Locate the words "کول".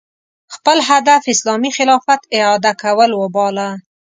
2.81-3.11